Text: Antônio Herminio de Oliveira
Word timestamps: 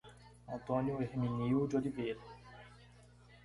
Antônio 0.47 0.99
Herminio 0.99 1.67
de 1.67 1.75
Oliveira 1.75 2.19